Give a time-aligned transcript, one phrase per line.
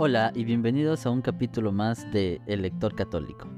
[0.00, 3.48] Hola y bienvenidos a un capítulo más de El lector católico.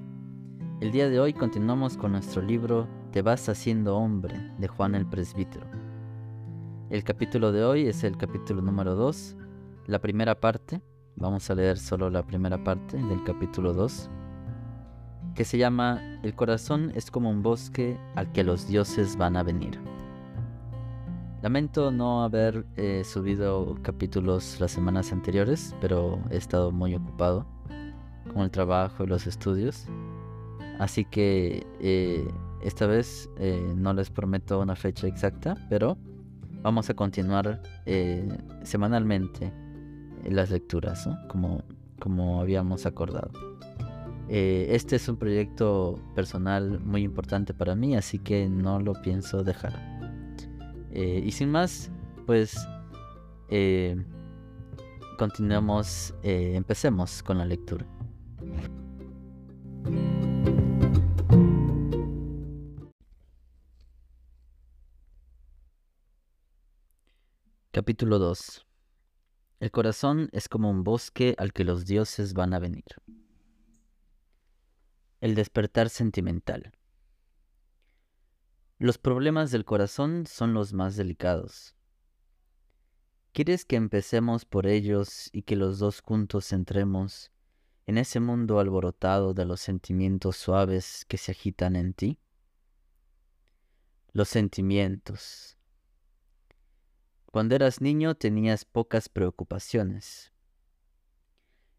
[0.81, 5.05] El día de hoy continuamos con nuestro libro Te vas haciendo hombre de Juan el
[5.05, 5.67] Presbítero.
[6.89, 9.37] El capítulo de hoy es el capítulo número 2,
[9.85, 10.81] la primera parte,
[11.15, 14.09] vamos a leer solo la primera parte del capítulo 2,
[15.35, 19.43] que se llama El corazón es como un bosque al que los dioses van a
[19.43, 19.79] venir.
[21.43, 27.47] Lamento no haber eh, subido capítulos las semanas anteriores, pero he estado muy ocupado
[28.35, 29.87] con el trabajo y los estudios.
[30.79, 32.29] Así que eh,
[32.63, 35.97] esta vez eh, no les prometo una fecha exacta, pero
[36.63, 37.63] vamos a continuar
[38.63, 39.51] semanalmente
[40.29, 41.65] las lecturas, como,
[41.99, 43.31] como habíamos acordado.
[44.29, 49.90] este es un proyecto personal muy importante para mí, así que no lo pienso dejar.
[50.93, 51.91] Eh, y sin más,
[52.27, 52.57] pues
[53.49, 53.97] eh,
[55.19, 57.87] continuemos, eh, empecemos con la lectura.
[67.73, 68.67] Capítulo 2
[69.61, 72.85] El corazón es como un bosque al que los dioses van a venir.
[75.21, 76.73] El despertar sentimental.
[78.81, 81.77] Los problemas del corazón son los más delicados.
[83.35, 87.31] ¿Quieres que empecemos por ellos y que los dos juntos entremos
[87.87, 92.19] en ese mundo alborotado de los sentimientos suaves que se agitan en ti?
[94.13, 95.59] Los sentimientos.
[97.27, 100.33] Cuando eras niño tenías pocas preocupaciones.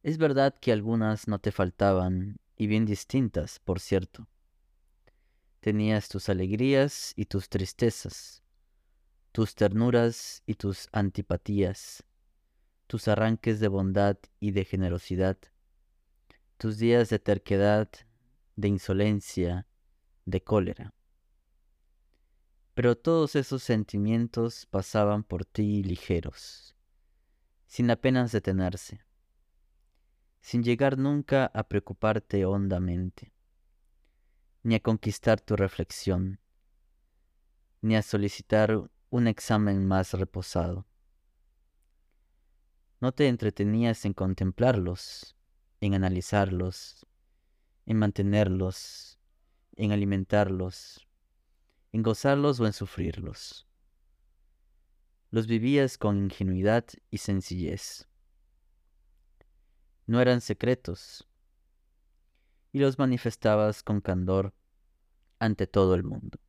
[0.04, 4.28] Es verdad que algunas no te faltaban, y bien distintas, por cierto.
[5.62, 8.42] Tenías tus alegrías y tus tristezas,
[9.32, 12.04] tus ternuras y tus antipatías,
[12.88, 15.38] tus arranques de bondad y de generosidad,
[16.58, 17.88] tus días de terquedad,
[18.56, 19.68] de insolencia,
[20.26, 20.96] de cólera.
[22.74, 26.76] Pero todos esos sentimientos pasaban por ti ligeros,
[27.68, 29.06] sin apenas detenerse,
[30.40, 33.32] sin llegar nunca a preocuparte hondamente
[34.64, 36.40] ni a conquistar tu reflexión,
[37.82, 40.86] ni a solicitar un examen más reposado.
[43.00, 45.36] No te entretenías en contemplarlos,
[45.80, 47.08] en analizarlos,
[47.88, 49.20] en mantenerlos,
[49.76, 51.08] en alimentarlos,
[51.92, 53.68] en gozarlos o en sufrirlos.
[55.32, 58.08] Los vivías con ingenuidad y sencillez.
[60.06, 61.28] No eran secretos,
[62.74, 64.54] y los manifestabas con candor
[65.40, 66.40] ante todo el mundo.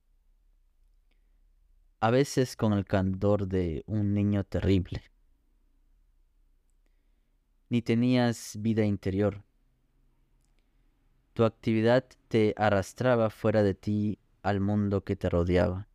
[2.01, 5.03] A veces con el candor de un niño terrible.
[7.69, 9.45] Ni tenías vida interior.
[11.33, 15.89] Tu actividad te arrastraba fuera de ti al mundo que te rodeaba.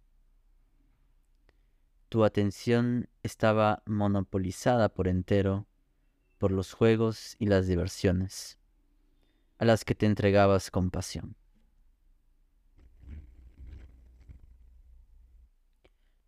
[2.10, 5.68] Tu atención estaba monopolizada por entero
[6.38, 8.58] por los juegos y las diversiones
[9.58, 11.36] a las que te entregabas con pasión.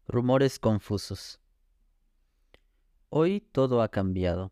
[0.07, 1.39] Rumores confusos.
[3.09, 4.51] Hoy todo ha cambiado.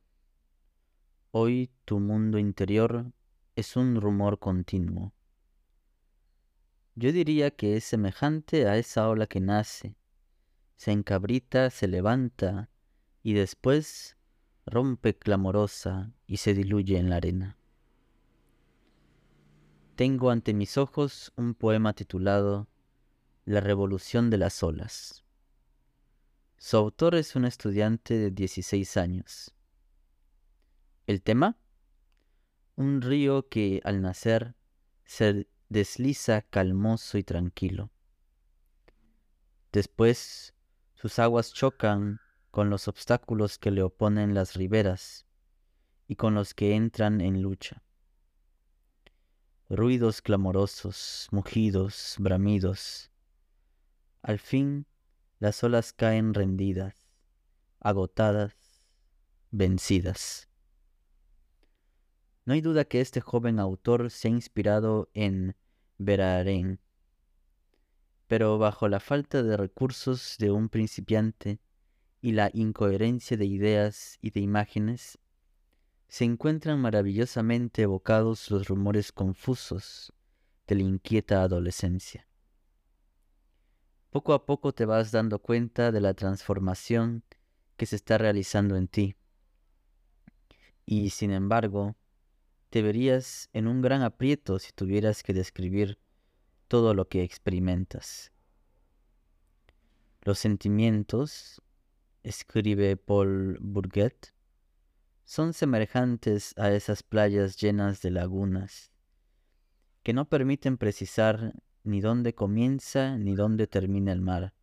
[1.31, 3.11] Hoy tu mundo interior
[3.55, 5.13] es un rumor continuo.
[6.95, 9.95] Yo diría que es semejante a esa ola que nace,
[10.75, 12.69] se encabrita, se levanta
[13.21, 14.17] y después
[14.65, 17.57] rompe clamorosa y se diluye en la arena.
[19.97, 22.67] Tengo ante mis ojos un poema titulado
[23.45, 25.25] La revolución de las olas.
[26.55, 29.55] Su autor es un estudiante de 16 años.
[31.07, 31.57] El tema?
[32.75, 34.53] Un río que al nacer
[35.03, 37.89] se desliza calmoso y tranquilo.
[39.71, 40.53] Después
[40.93, 42.19] sus aguas chocan
[42.51, 45.25] con los obstáculos que le oponen las riberas
[46.07, 47.81] y con los que entran en lucha
[49.69, 53.11] ruidos clamorosos, mugidos, bramidos.
[54.21, 54.85] Al fin
[55.39, 56.95] las olas caen rendidas,
[57.79, 58.55] agotadas,
[59.51, 60.47] vencidas.
[62.45, 65.55] No hay duda que este joven autor se ha inspirado en
[65.97, 66.79] Verhaeren,
[68.27, 71.59] pero bajo la falta de recursos de un principiante
[72.21, 75.19] y la incoherencia de ideas y de imágenes,
[76.07, 80.13] se encuentran maravillosamente evocados los rumores confusos
[80.65, 82.27] de la inquieta adolescencia.
[84.09, 87.23] Poco a poco te vas dando cuenta de la transformación
[87.75, 89.15] que se está realizando en ti.
[90.85, 91.95] Y sin embargo,
[92.69, 95.99] te verías en un gran aprieto si tuvieras que describir
[96.67, 98.31] todo lo que experimentas.
[100.21, 101.61] Los sentimientos,
[102.23, 104.33] escribe Paul Bourget,
[105.27, 108.93] son semejantes a esas playas llenas de lagunas,
[110.01, 111.53] que no permiten precisar
[111.83, 114.53] ni dónde comienza ni dónde termina el mar.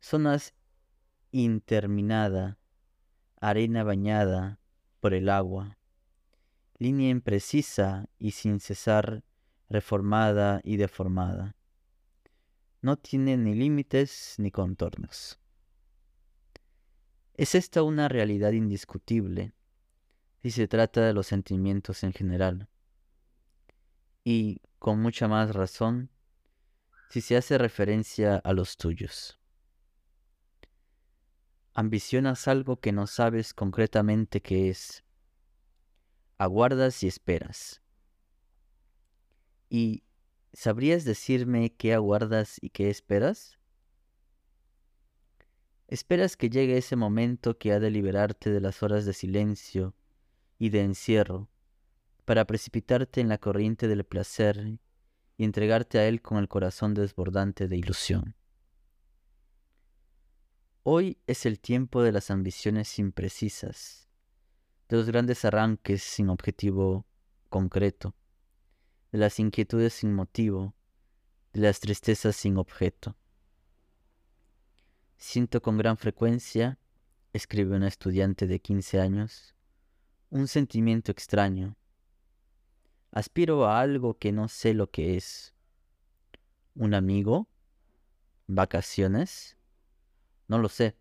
[0.00, 0.52] Zonas
[1.32, 2.58] interminada,
[3.40, 4.60] arena bañada
[5.00, 5.78] por el agua,
[6.76, 9.24] línea imprecisa y sin cesar
[9.70, 11.56] reformada y deformada.
[12.82, 15.40] No tiene ni límites ni contornos.
[17.36, 19.52] Es esta una realidad indiscutible
[20.42, 22.68] si se trata de los sentimientos en general.
[24.22, 26.10] Y con mucha más razón
[27.10, 29.40] si se hace referencia a los tuyos.
[31.72, 35.04] Ambicionas algo que no sabes concretamente qué es.
[36.38, 37.82] Aguardas y esperas.
[39.68, 40.04] ¿Y
[40.52, 43.58] sabrías decirme qué aguardas y qué esperas?
[45.94, 49.94] Esperas que llegue ese momento que ha de liberarte de las horas de silencio
[50.58, 51.48] y de encierro,
[52.24, 54.80] para precipitarte en la corriente del placer
[55.36, 58.34] y entregarte a él con el corazón desbordante de ilusión.
[60.82, 64.08] Hoy es el tiempo de las ambiciones imprecisas,
[64.88, 67.06] de los grandes arranques sin objetivo
[67.50, 68.16] concreto,
[69.12, 70.74] de las inquietudes sin motivo,
[71.52, 73.16] de las tristezas sin objeto.
[75.16, 76.78] Siento con gran frecuencia,
[77.32, 79.54] escribe una estudiante de 15 años,
[80.30, 81.76] un sentimiento extraño.
[83.10, 85.54] Aspiro a algo que no sé lo que es.
[86.74, 87.48] ¿Un amigo?
[88.46, 89.56] ¿Vacaciones?
[90.48, 90.96] No lo sé.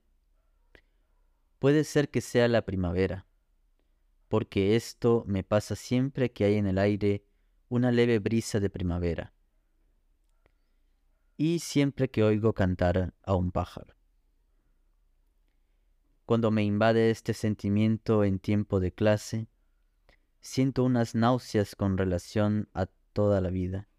[1.60, 3.26] Puede ser que sea la primavera,
[4.28, 7.26] porque esto me pasa siempre que hay en el aire
[7.70, 9.34] una leve brisa de primavera
[11.38, 13.94] y siempre que oigo cantar a un pájaro.
[16.26, 19.48] Cuando me invade este sentimiento en tiempo de clase,
[20.40, 23.90] siento unas náuseas con relación a toda la vida,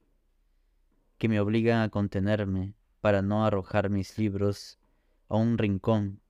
[1.19, 4.79] que me obligan a contenerme para no arrojar mis libros
[5.29, 6.21] a un rincón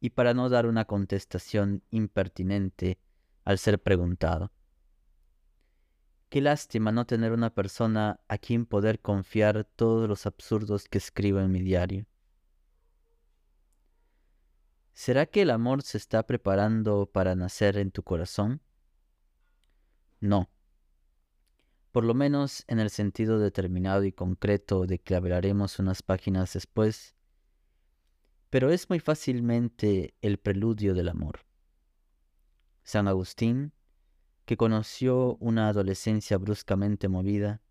[0.00, 2.98] y para no dar una contestación impertinente
[3.44, 4.50] al ser preguntado.
[6.30, 11.40] Qué lástima no tener una persona a quien poder confiar todos los absurdos que escribo
[11.40, 12.06] en mi diario.
[14.98, 18.60] ¿Será que el amor se está preparando para nacer en tu corazón?
[20.18, 20.50] No.
[21.92, 27.14] Por lo menos en el sentido determinado y concreto de que hablaremos unas páginas después,
[28.50, 31.46] pero es muy fácilmente el preludio del amor.
[32.82, 33.72] San Agustín,
[34.46, 37.62] que conoció una adolescencia bruscamente movida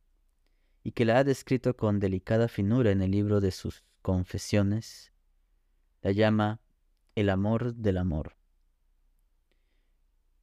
[0.82, 5.12] y que la ha descrito con delicada finura en el libro de sus confesiones,
[6.02, 6.62] la llama
[7.18, 8.38] el amor del amor.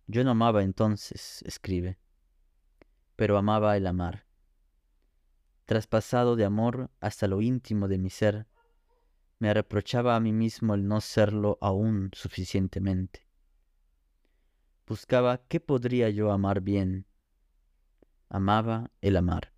[0.09, 2.01] Yo no amaba entonces, escribe,
[3.15, 4.27] pero amaba el amar.
[5.67, 8.49] Traspasado de amor hasta lo íntimo de mi ser,
[9.39, 13.25] me reprochaba a mí mismo el no serlo aún suficientemente.
[14.85, 17.07] Buscaba qué podría yo amar bien.
[18.29, 19.53] Amaba el amar.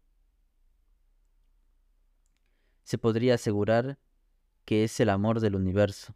[2.82, 3.98] Se podría asegurar
[4.66, 6.14] que es el amor del universo.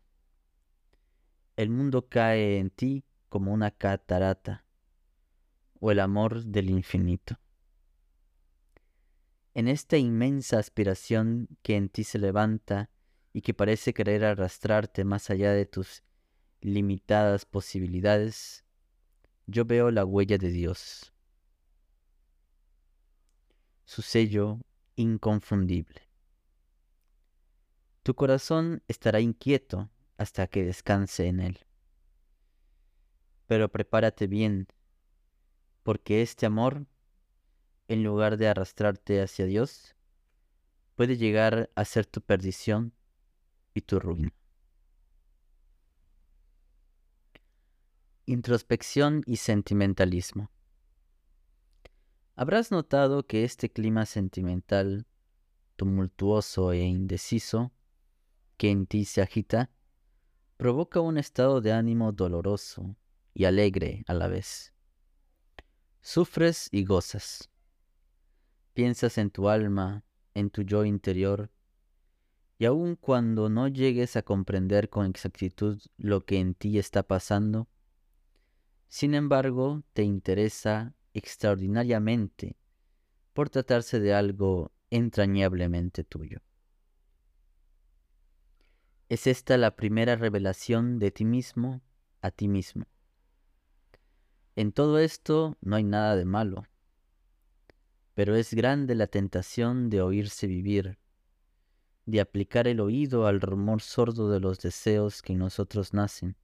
[1.56, 4.64] El mundo cae en ti como una catarata
[5.80, 7.38] o el amor del infinito.
[9.54, 12.90] En esta inmensa aspiración que en ti se levanta
[13.32, 16.02] y que parece querer arrastrarte más allá de tus
[16.60, 18.64] limitadas posibilidades,
[19.46, 21.12] yo veo la huella de Dios,
[23.84, 24.60] su sello
[24.94, 26.08] inconfundible.
[28.02, 29.90] Tu corazón estará inquieto
[30.20, 31.60] hasta que descanse en él.
[33.46, 34.68] Pero prepárate bien,
[35.82, 36.86] porque este amor,
[37.88, 39.96] en lugar de arrastrarte hacia Dios,
[40.94, 42.92] puede llegar a ser tu perdición
[43.72, 44.34] y tu ruina.
[48.26, 50.50] Introspección y sentimentalismo.
[52.36, 55.06] Habrás notado que este clima sentimental,
[55.76, 57.72] tumultuoso e indeciso,
[58.58, 59.70] que en ti se agita,
[60.60, 62.94] provoca un estado de ánimo doloroso
[63.32, 64.74] y alegre a la vez.
[66.02, 67.48] Sufres y gozas.
[68.74, 71.50] Piensas en tu alma, en tu yo interior,
[72.58, 77.66] y aun cuando no llegues a comprender con exactitud lo que en ti está pasando,
[78.86, 82.58] Sin embargo, te interesa extraordinariamente
[83.32, 86.42] por tratarse de algo entrañablemente tuyo.
[89.10, 91.82] Es esta la primera revelación de ti mismo
[92.22, 92.86] a ti mismo.
[94.54, 96.62] En todo esto no hay nada de malo,
[98.14, 100.96] pero es grande la tentación de oírse vivir,
[102.06, 106.36] de aplicar el oído al rumor sordo de los deseos que en nosotros nacen,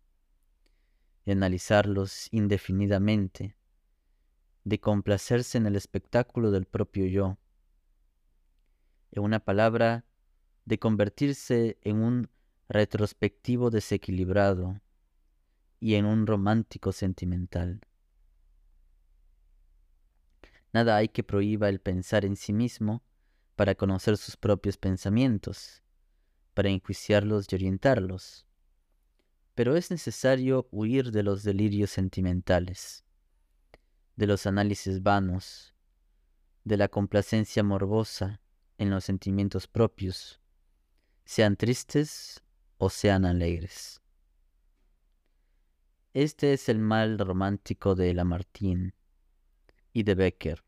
[1.25, 3.56] de analizarlos indefinidamente,
[4.64, 7.38] de complacerse en el espectáculo del propio yo.
[9.12, 10.04] En una palabra,
[10.64, 12.28] de convertirse en un
[12.68, 14.80] retrospectivo desequilibrado
[15.78, 17.80] y en un romántico sentimental.
[20.73, 23.02] Nada hay que prohíba el pensar en sí mismo
[23.54, 25.82] para conocer sus propios pensamientos,
[26.54, 28.46] para enjuiciarlos y orientarlos.
[29.54, 33.04] Pero es necesario huir de los delirios sentimentales,
[34.16, 35.75] de los análisis vanos,
[36.64, 38.40] de la complacencia morbosa
[38.76, 40.40] en los sentimientos propios,
[41.25, 42.42] sean tristes
[42.78, 44.00] o sean alegres.
[46.14, 48.95] Este es el mal romántico de Lamartine
[49.92, 50.64] y de Becker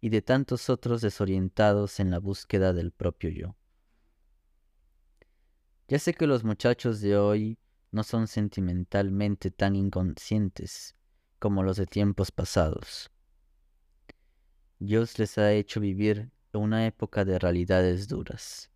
[0.00, 3.56] y de tantos otros desorientados en la búsqueda del propio yo.
[5.88, 7.58] Ya sé que los muchachos de hoy
[7.90, 10.96] no son sentimentalmente tan inconscientes
[11.38, 13.10] como los de tiempos pasados.
[14.78, 18.70] Dios les ha hecho vivir una época de realidades duras.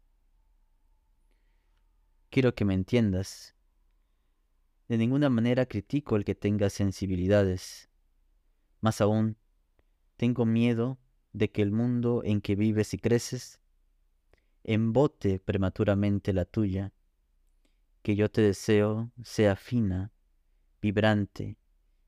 [2.31, 3.57] Quiero que me entiendas.
[4.87, 7.91] De ninguna manera critico el que tenga sensibilidades.
[8.81, 9.37] Más aún,
[10.17, 10.99] tengo miedo
[11.33, 13.61] de que el mundo en que vives y creces
[14.63, 16.93] embote prematuramente la tuya,
[18.03, 20.13] que yo te deseo sea fina,
[20.81, 21.57] vibrante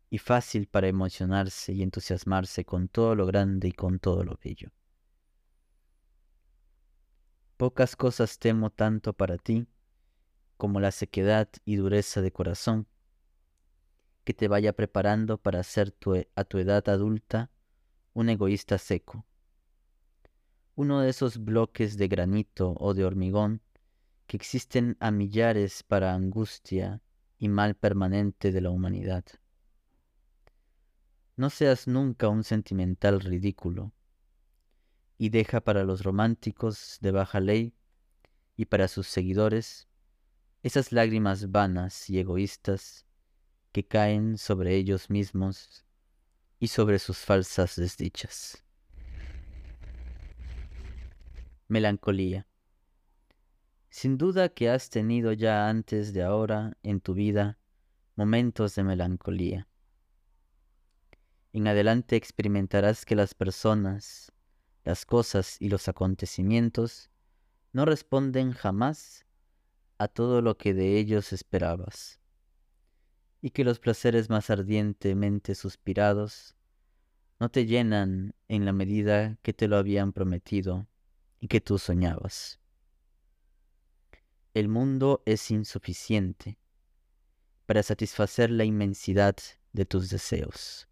[0.08, 4.70] y fácil para emocionarse y entusiasmarse con todo lo grande y con todo lo bello.
[7.56, 9.66] Pocas cosas temo tanto para ti
[10.56, 12.86] como la sequedad y dureza de corazón
[14.24, 15.94] que te vaya preparando para ser
[16.36, 17.50] a tu edad adulta
[18.14, 19.24] un egoísta seco.
[20.74, 23.60] Uno de esos bloques de granito o de hormigón
[24.26, 27.00] que existen a millares para angustia
[27.38, 29.24] y mal permanente de la humanidad.
[31.36, 33.92] No seas nunca un sentimental ridículo,
[35.18, 37.74] y deja para los románticos de baja ley
[38.56, 39.88] y para sus seguidores
[40.62, 43.04] esas lágrimas vanas y egoístas
[43.72, 45.84] que caen sobre ellos mismos
[46.60, 48.62] y sobre sus falsas desdichas.
[51.66, 52.46] Melancolía.
[53.90, 57.58] Sin duda que has tenido ya antes de ahora en tu vida
[58.14, 59.68] momentos de melancolía.
[61.52, 64.32] En adelante experimentarás que las personas,
[64.84, 67.10] las cosas y los acontecimientos
[67.72, 69.26] no responden jamás
[70.02, 72.18] a todo lo que de ellos esperabas
[73.40, 76.56] y que los placeres más ardientemente suspirados
[77.38, 80.88] no te llenan en la medida que te lo habían prometido
[81.38, 82.58] y que tú soñabas.
[84.54, 86.58] El mundo es insuficiente
[87.66, 89.36] para satisfacer la inmensidad
[89.72, 90.88] de tus deseos,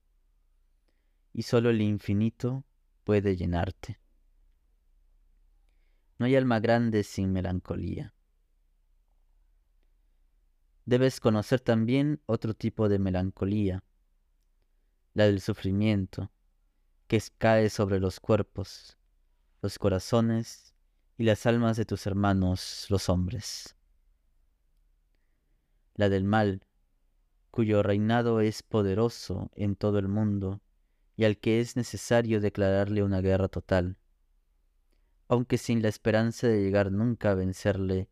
[1.33, 2.65] y solo el infinito
[3.03, 3.99] puede llenarte.
[6.19, 8.15] No hay alma grande sin melancolía.
[10.87, 13.85] Debes conocer también otro tipo de melancolía,
[15.13, 16.31] la del sufrimiento,
[17.07, 18.97] que cae sobre los cuerpos,
[19.63, 20.75] los corazones
[21.19, 23.77] y las almas de tus hermanos los hombres.
[25.95, 26.65] La del mal,
[27.51, 30.63] cuyo reinado es poderoso en todo el mundo
[31.15, 33.99] y al que es necesario declararle una guerra total,
[35.29, 38.09] aunque sin la esperanza de llegar nunca a vencerle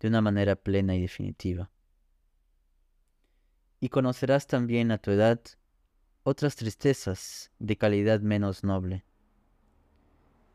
[0.00, 1.70] de una manera plena y definitiva
[3.80, 5.40] y conocerás también a tu edad
[6.22, 9.04] otras tristezas de calidad menos noble.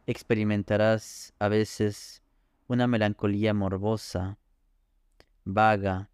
[0.06, 2.24] Experimentarás a veces
[2.68, 4.38] una melancolía morbosa,
[5.46, 6.10] vaga,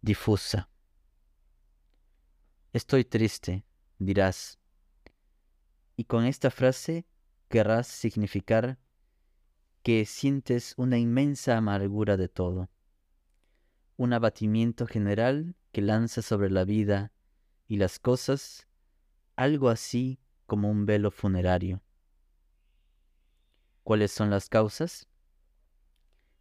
[0.00, 0.68] difusa.
[2.72, 3.64] Estoy triste,
[3.98, 4.58] dirás,
[5.96, 7.04] y con esta frase
[7.48, 8.78] querrás significar
[9.82, 12.70] que sientes una inmensa amargura de todo
[14.02, 17.12] un abatimiento general que lanza sobre la vida
[17.68, 18.66] y las cosas
[19.36, 21.80] algo así como un velo funerario.
[23.84, 25.06] ¿Cuáles son las causas?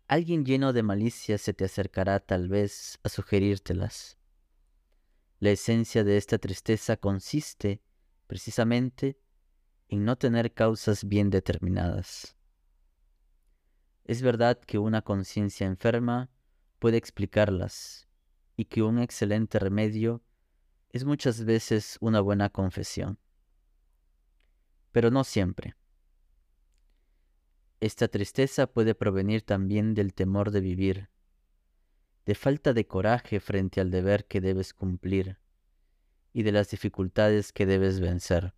[0.08, 4.18] Alguien lleno de malicia se te acercará tal vez a sugerírtelas.
[5.39, 7.84] La esencia de esta tristeza consiste
[8.25, 9.20] precisamente
[9.88, 12.36] en no tener causas bien determinadas.
[14.03, 16.32] Es verdad que una conciencia enferma
[16.81, 18.07] puede explicarlas
[18.57, 20.23] y que un excelente remedio
[20.89, 23.19] es muchas veces una buena confesión.
[24.91, 25.75] Pero no siempre.
[27.81, 31.09] Esta tristeza puede provenir también del temor de vivir,
[32.25, 35.38] de falta de coraje frente al deber que debes cumplir
[36.33, 38.55] y de las dificultades que debes vencer.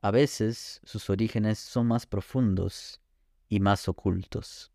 [0.00, 3.00] A veces sus orígenes son más profundos
[3.48, 4.71] y más ocultos.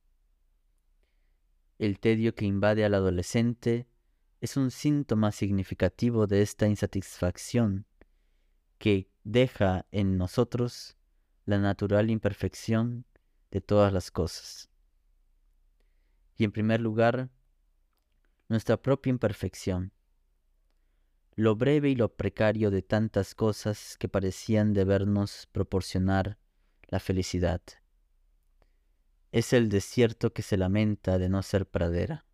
[1.80, 3.88] El tedio que invade al adolescente
[4.42, 7.86] es un síntoma significativo de esta insatisfacción
[8.80, 10.98] que deja en nosotros
[11.46, 13.06] la natural imperfección
[13.52, 14.70] de todas las cosas.
[16.36, 17.30] Y en primer lugar,
[18.50, 19.92] nuestra propia imperfección,
[21.36, 26.40] lo breve y lo precario de tantas cosas que parecían debernos proporcionar
[26.88, 27.62] la felicidad
[29.32, 32.26] es el desierto que se lamenta de no ser pradera.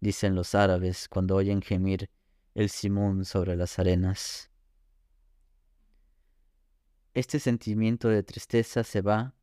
[0.00, 2.10] Dicen los árabes cuando oyen gemir
[2.54, 4.50] el simón sobre las arenas.
[7.12, 9.34] Este sentimiento de tristeza se va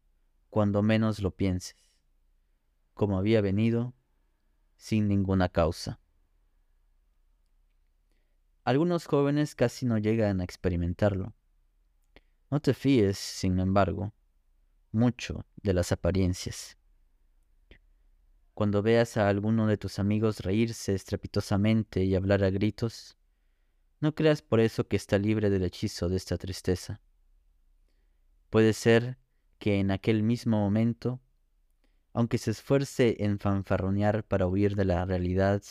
[0.49, 1.75] cuando menos lo pienses,
[2.93, 3.93] como había venido,
[4.77, 5.99] sin ninguna causa.
[8.63, 11.33] Algunos jóvenes casi no llegan a experimentarlo.
[12.49, 14.13] No te fíes, sin embargo,
[14.97, 16.77] mucho de las apariencias.
[18.53, 23.15] Cuando veas a alguno de tus amigos reírse estrepitosamente y hablar a gritos,
[24.01, 26.99] no creas por eso que está libre del hechizo de esta tristeza.
[28.49, 29.17] Puede ser
[29.59, 31.21] que en aquel mismo momento,
[32.13, 35.61] aunque se esfuerce en fanfarronear para huir de la realidad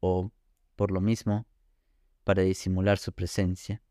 [0.00, 0.32] o,
[0.76, 1.46] por lo mismo,
[2.24, 3.82] para disimular su presencia,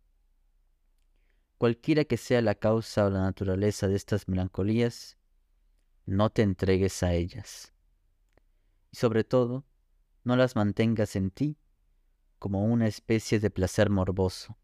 [1.60, 5.18] Cualquiera que sea la causa o la naturaleza de estas melancolías,
[6.06, 7.74] no te entregues a ellas.
[8.94, 9.66] Y sobre todo,
[10.24, 11.58] no las mantengas en ti
[12.40, 14.58] como una especie de placer morboso.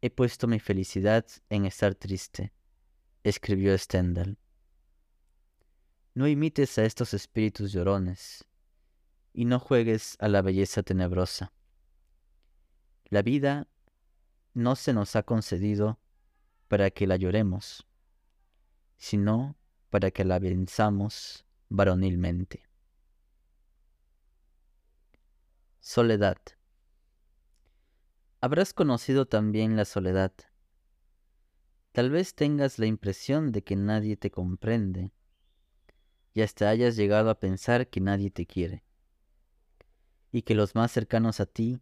[0.00, 2.54] He puesto mi felicidad en estar triste,
[3.22, 4.38] escribió Stendhal.
[6.14, 8.46] No imites a estos espíritus llorones
[9.34, 11.52] y no juegues a la belleza tenebrosa.
[13.10, 13.68] La vida
[14.54, 15.98] no se nos ha concedido
[16.68, 17.86] para que la lloremos,
[18.96, 19.56] sino
[19.90, 22.68] para que la venzamos varonilmente.
[25.80, 26.38] Soledad.
[28.40, 30.32] Habrás conocido también la soledad.
[31.92, 35.10] Tal vez tengas la impresión de que nadie te comprende
[36.32, 38.84] y hasta hayas llegado a pensar que nadie te quiere
[40.30, 41.80] y que los más cercanos a ti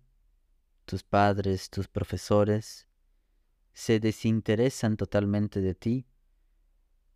[0.89, 2.89] tus padres, tus profesores,
[3.75, 6.07] se desinteresan totalmente de ti,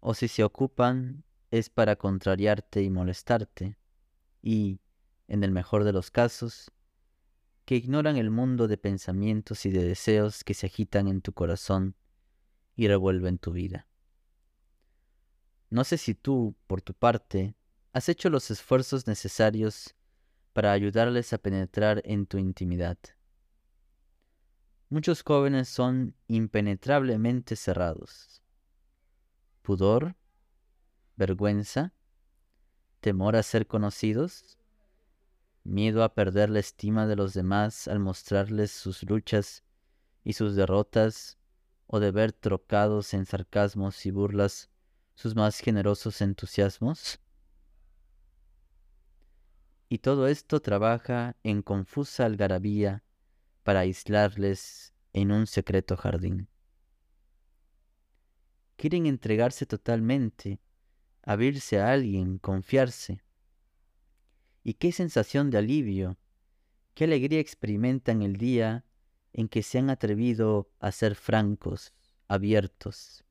[0.00, 3.78] o si se ocupan es para contrariarte y molestarte,
[4.42, 4.78] y,
[5.26, 6.70] en el mejor de los casos,
[7.64, 11.96] que ignoran el mundo de pensamientos y de deseos que se agitan en tu corazón
[12.76, 13.88] y revuelven tu vida.
[15.70, 17.54] No sé si tú, por tu parte,
[17.94, 19.94] has hecho los esfuerzos necesarios
[20.52, 22.98] para ayudarles a penetrar en tu intimidad.
[24.92, 28.42] Muchos jóvenes son impenetrablemente cerrados.
[29.62, 30.16] Pudor,
[31.16, 31.94] vergüenza,
[33.00, 34.58] temor a ser conocidos,
[35.64, 39.64] miedo a perder la estima de los demás al mostrarles sus luchas
[40.24, 41.38] y sus derrotas,
[41.86, 44.68] o de ver trocados en sarcasmos y burlas
[45.14, 47.18] sus más generosos entusiasmos.
[49.88, 53.02] Y todo esto trabaja en confusa algarabía
[53.62, 56.48] para aislarles en un secreto jardín.
[58.76, 60.60] Quieren entregarse totalmente,
[61.22, 63.22] abrirse a alguien, confiarse.
[64.64, 66.18] Y qué sensación de alivio,
[66.94, 68.84] qué alegría experimentan el día
[69.32, 71.92] en que se han atrevido a ser francos,
[72.28, 73.24] abiertos,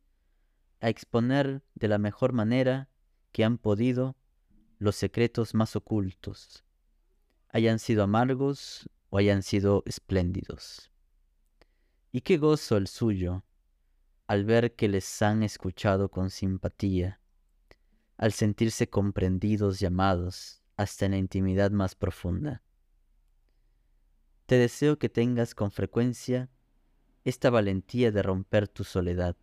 [0.79, 2.89] a exponer de la mejor manera
[3.31, 4.15] que han podido
[4.79, 6.65] los secretos más ocultos,
[7.49, 10.89] hayan sido amargos o hayan sido espléndidos.
[12.11, 13.43] Y qué gozo el suyo
[14.25, 17.19] al ver que les han escuchado con simpatía,
[18.17, 22.63] al sentirse comprendidos y amados hasta en la intimidad más profunda.
[24.45, 26.49] Te deseo que tengas con frecuencia
[27.25, 29.35] esta valentía de romper tu soledad.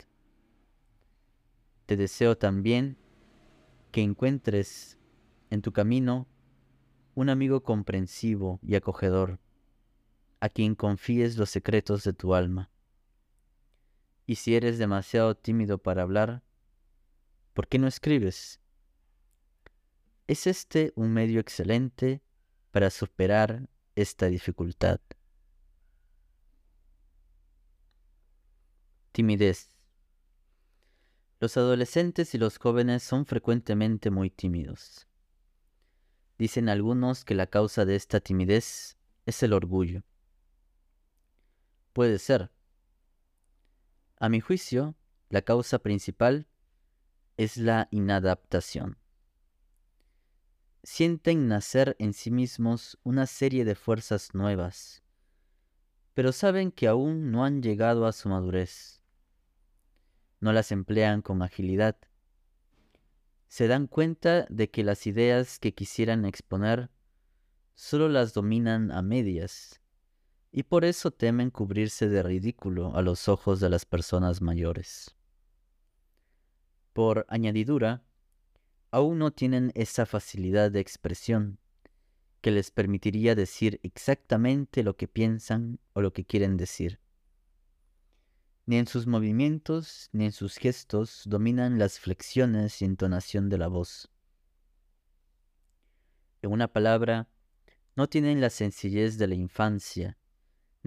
[1.84, 2.96] Te deseo también
[3.92, 4.98] que encuentres
[5.50, 6.26] en tu camino
[7.14, 9.38] un amigo comprensivo y acogedor,
[10.40, 12.70] a quien confíes los secretos de tu alma.
[14.26, 16.42] Y si eres demasiado tímido para hablar,
[17.54, 18.60] ¿por qué no escribes?
[20.26, 22.22] Es este un medio excelente
[22.70, 25.00] para superar esta dificultad.
[29.12, 29.72] Timidez.
[31.40, 35.08] Los adolescentes y los jóvenes son frecuentemente muy tímidos.
[36.38, 38.96] Dicen algunos que la causa de esta timidez
[39.26, 40.02] es el orgullo.
[41.92, 42.50] Puede ser.
[44.16, 44.94] A mi juicio,
[45.28, 46.46] la causa principal
[47.36, 48.98] es la inadaptación.
[50.82, 55.02] Sienten nacer en sí mismos una serie de fuerzas nuevas,
[56.14, 59.00] pero saben que aún no han llegado a su madurez.
[60.40, 61.96] No las emplean con agilidad
[63.48, 66.90] se dan cuenta de que las ideas que quisieran exponer
[67.74, 69.80] solo las dominan a medias
[70.50, 75.14] y por eso temen cubrirse de ridículo a los ojos de las personas mayores.
[76.92, 78.02] Por añadidura,
[78.90, 81.58] aún no tienen esa facilidad de expresión
[82.40, 87.00] que les permitiría decir exactamente lo que piensan o lo que quieren decir.
[88.64, 93.68] Ni en sus movimientos ni en sus gestos dominan las flexiones y entonación de la
[93.68, 94.10] voz.
[96.42, 97.28] En una palabra,
[97.96, 100.17] no tienen la sencillez de la infancia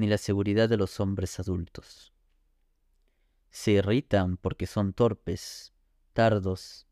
[0.02, 2.12] ni la seguridad de los hombres adultos.
[3.52, 5.74] Se irritan porque son torpes,
[6.14, 6.88] tardos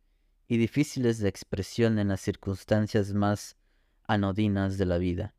[0.48, 3.58] y difíciles de expresión en las circunstancias más
[4.04, 5.34] anodinas de la vida.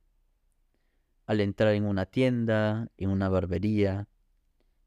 [1.26, 4.09] Al entrar en una tienda, en una barbería,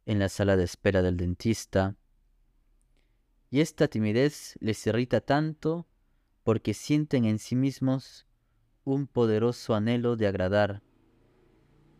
[0.06, 1.96] en la sala de espera del dentista.
[3.50, 5.88] Y esta timidez les irrita tanto
[6.43, 8.28] porque sienten en sí mismos
[8.84, 10.84] un poderoso anhelo de agradar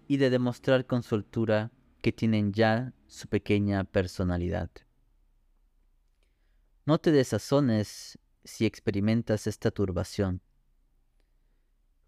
[0.08, 4.70] y de demostrar con soltura que tienen ya su pequeña personalidad.
[6.86, 10.42] No te desazones si experimentas esta turbación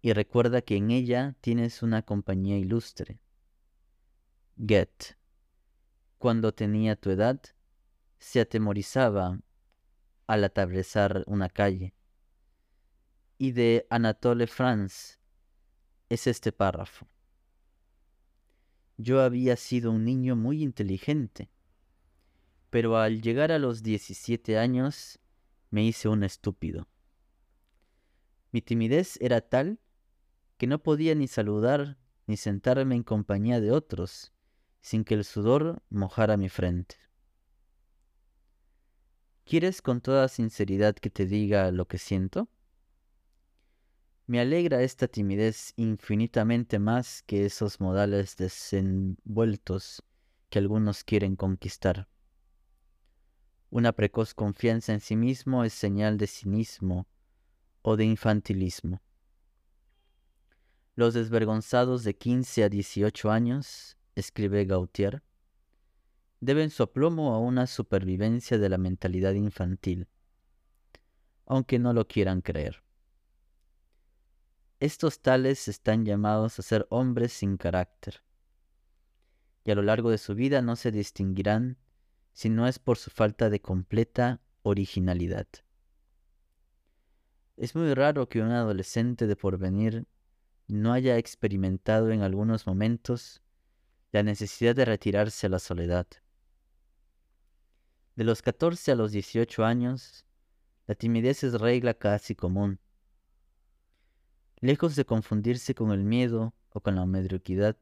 [0.02, 3.18] y recuerda que en ella tienes una compañía ilustre.
[4.56, 5.16] Get
[6.18, 7.40] cuando tenía tu edad,
[8.18, 9.38] se atemorizaba
[10.26, 11.94] al atravesar una calle.
[13.38, 15.18] Y de Anatole France
[16.08, 17.06] es este párrafo.
[18.98, 21.50] Yo había sido un niño muy inteligente,
[22.70, 25.18] pero al llegar a los 17 años
[25.70, 26.88] me hice un estúpido.
[28.52, 29.80] Mi timidez era tal
[30.56, 34.32] que no podía ni saludar ni sentarme en compañía de otros
[34.80, 36.96] sin que el sudor mojara mi frente.
[39.44, 42.48] ¿Quieres con toda sinceridad que te diga lo que siento?
[44.28, 50.02] Me alegra esta timidez infinitamente más que esos modales desenvueltos
[50.50, 52.08] que algunos quieren conquistar.
[53.70, 57.06] Una precoz confianza en sí mismo es señal de cinismo
[57.82, 59.00] o de infantilismo.
[60.96, 65.22] Los desvergonzados de 15 a 18 años escribe Gautier,
[66.40, 70.08] deben su aplomo a una supervivencia de la mentalidad infantil,
[71.44, 72.85] aunque no lo quieran creer.
[74.78, 78.22] Estos tales están llamados a ser hombres sin carácter,
[79.64, 81.78] y a lo largo de su vida no se distinguirán
[82.34, 85.46] si no es por su falta de completa originalidad.
[87.56, 90.06] Es muy raro que un adolescente de porvenir
[90.68, 93.40] no haya experimentado en algunos momentos
[94.12, 96.06] la necesidad de retirarse a la soledad.
[98.14, 100.26] De los 14 a los 18 años,
[100.86, 102.78] la timidez es regla casi común.
[104.60, 107.76] Lejos de confundirse con el miedo o con la mediocridad,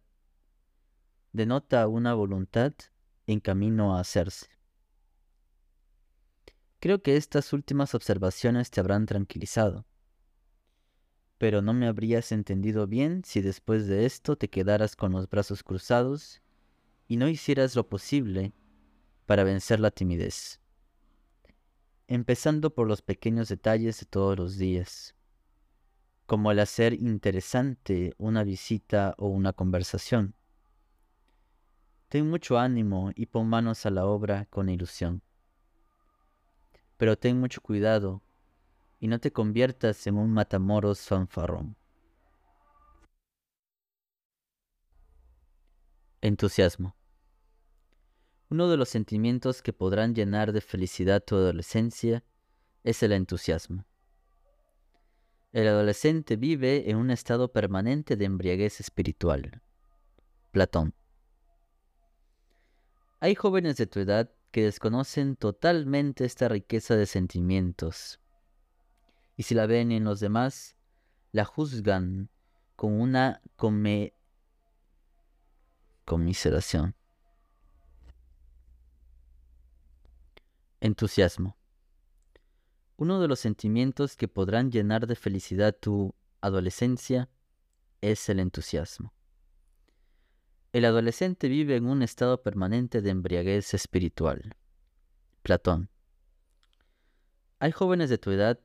[1.32, 2.72] denota una voluntad
[3.26, 4.48] en camino a hacerse.
[6.80, 9.86] Creo que estas últimas observaciones te habrán tranquilizado
[11.44, 15.62] pero no me habrías entendido bien si después de esto te quedaras con los brazos
[15.62, 16.40] cruzados
[17.06, 18.54] y no hicieras lo posible
[19.26, 20.60] para vencer la timidez.
[22.06, 25.14] Empezando por los pequeños detalles de todos los días,
[26.26, 30.34] como el hacer interesante una visita o una conversación.
[32.08, 35.22] Ten mucho ánimo y pon manos a la obra con ilusión.
[36.96, 38.22] Pero ten mucho cuidado
[39.00, 41.76] y no te conviertas en un matamoros fanfarrón.
[46.22, 46.96] Entusiasmo.
[48.48, 52.24] Uno de los sentimientos que podrán llenar de felicidad tu adolescencia
[52.82, 53.84] es el entusiasmo.
[55.54, 59.62] El adolescente vive en un estado permanente de embriaguez espiritual.
[60.50, 60.96] Platón.
[63.20, 68.18] Hay jóvenes de tu edad que desconocen totalmente esta riqueza de sentimientos.
[69.36, 70.74] Y si la ven en los demás,
[71.30, 72.30] la juzgan
[72.74, 73.40] con una
[76.04, 76.96] conmiseración.
[80.80, 81.56] Entusiasmo.
[82.96, 87.28] Uno de los sentimientos que podrán llenar de felicidad tu adolescencia
[88.00, 89.12] es el entusiasmo.
[90.72, 94.56] El adolescente vive en un estado permanente de embriaguez espiritual.
[95.42, 95.88] Platón.
[97.58, 98.60] Hay jóvenes de tu edad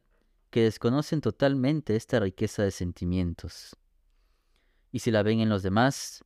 [0.49, 3.75] que desconocen totalmente esta riqueza de sentimientos.
[4.91, 6.23] Y si la ven en los demás,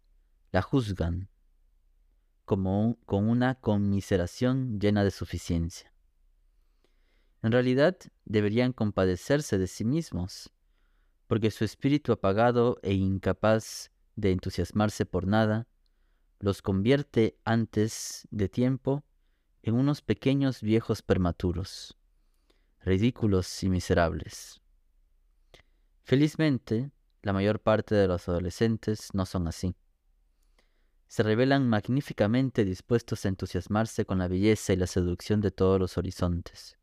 [0.51, 1.29] la juzgan
[2.45, 5.92] como con una conmiseración llena de suficiencia.
[7.43, 10.49] En realidad deberían compadecerse de sí mismos,
[11.27, 15.67] porque su espíritu apagado e incapaz de entusiasmarse por nada
[16.39, 19.03] los convierte antes de tiempo
[19.61, 21.97] en unos pequeños viejos prematuros,
[22.81, 24.61] ridículos y miserables.
[26.03, 29.75] Felizmente, la mayor parte de los adolescentes no son así.
[31.07, 35.97] Se revelan magníficamente dispuestos a entusiasmarse con la belleza y la seducción de todos los
[35.97, 36.77] horizontes.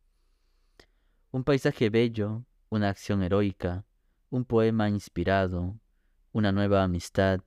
[1.32, 3.84] Un paisaje bello, una acción heroica,
[4.30, 5.78] un poema inspirado,
[6.32, 7.40] una nueva amistad,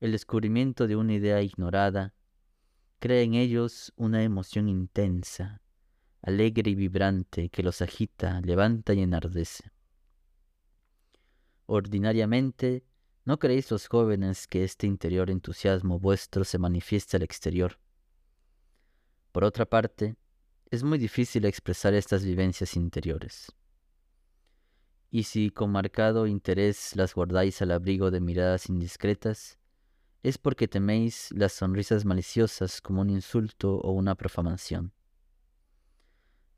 [0.00, 2.14] el descubrimiento de una idea ignorada,
[2.98, 5.60] crea en ellos una emoción intensa,
[6.22, 9.70] alegre y vibrante que los agita, levanta y enardece.
[11.66, 12.82] Ordinariamente,
[13.26, 17.78] no creéis los jóvenes que este interior entusiasmo vuestro se manifiesta al exterior.
[19.32, 20.16] Por otra parte,
[20.70, 23.52] es muy difícil expresar estas vivencias interiores.
[25.10, 29.58] Y si con marcado interés las guardáis al abrigo de miradas indiscretas,
[30.22, 34.92] es porque teméis las sonrisas maliciosas como un insulto o una profanación.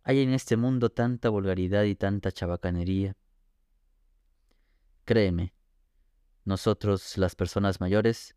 [0.03, 3.16] Hay en este mundo tanta vulgaridad y tanta chabacanería.
[5.07, 5.55] Créeme,
[6.44, 8.35] nosotros, las personas mayores,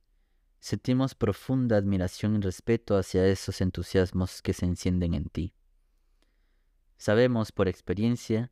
[0.59, 5.53] sentimos profunda admiración y respeto hacia esos entusiasmos que se encienden en ti.
[6.97, 8.51] Sabemos por experiencia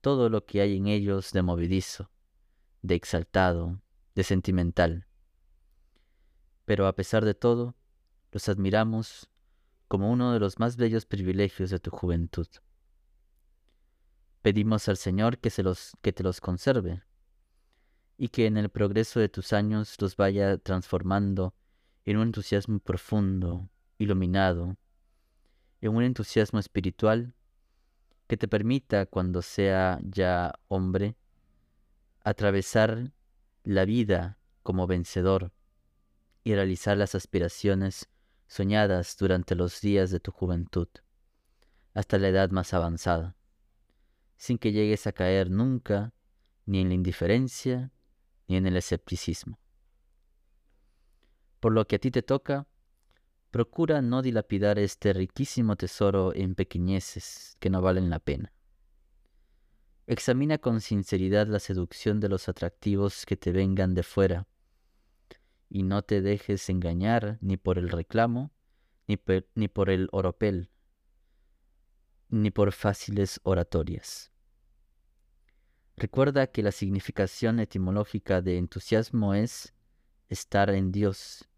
[0.00, 2.10] todo lo que hay en ellos de movedizo,
[2.82, 3.80] de exaltado,
[4.14, 5.06] de sentimental.
[6.64, 7.76] Pero a pesar de todo,
[8.32, 9.30] los admiramos
[9.88, 12.48] como uno de los más bellos privilegios de tu juventud.
[14.40, 17.02] Pedimos al Señor que, se los, que te los conserve
[18.16, 21.54] y que en el progreso de tus años los vaya transformando
[22.04, 24.76] en un entusiasmo profundo, iluminado,
[25.82, 27.34] en un entusiasmo espiritual
[28.28, 31.16] que te permita, cuando sea ya hombre,
[32.22, 33.12] atravesar
[33.64, 35.52] la vida como vencedor
[36.44, 38.08] y realizar las aspiraciones
[38.46, 40.88] soñadas durante los días de tu juventud,
[41.94, 43.36] hasta la edad más avanzada,
[44.36, 46.14] sin que llegues a caer nunca
[46.64, 47.90] ni en la indiferencia
[48.46, 49.58] ni en el escepticismo.
[51.58, 52.66] Por lo que a ti te toca,
[53.52, 58.50] Procura no dilapidar este riquísimo tesoro en pequeñeces que no valen la pena.
[60.06, 64.48] Examina con sinceridad la seducción de los atractivos que te vengan de fuera,
[65.68, 68.54] y no te dejes engañar ni por el reclamo,
[69.06, 69.20] ni,
[69.54, 70.70] ni por el oropel,
[72.30, 74.32] ni por fáciles oratorias.
[75.98, 79.74] Recuerda que la significación etimológica de entusiasmo es
[80.30, 81.50] estar en Dios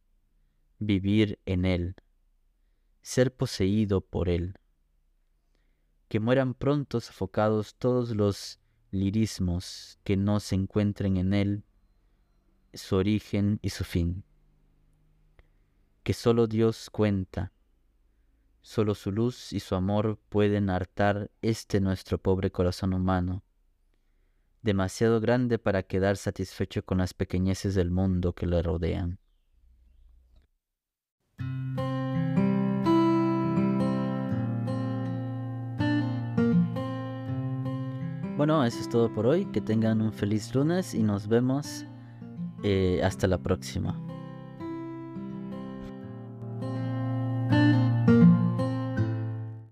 [0.79, 1.97] vivir en Él,
[3.03, 4.59] ser poseído por Él.
[6.09, 8.61] Que mueran pronto sofocados todos los
[8.91, 11.65] lirismos que no se encuentren en Él,
[12.73, 14.25] su origen y su fin.
[16.03, 17.53] Que solo Dios cuenta,
[18.61, 23.43] solo su luz y su amor pueden hartar este nuestro pobre corazón humano,
[24.63, 29.19] demasiado grande para quedar satisfecho con las pequeñeces del mundo que le rodean.
[38.37, 39.45] Bueno, eso es todo por hoy.
[39.47, 41.87] Que tengan un feliz lunes y nos vemos
[42.65, 44.01] eh, hasta la próxima.